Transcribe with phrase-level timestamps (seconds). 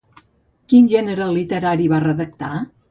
[0.73, 2.55] Quin gènere literari va redactar?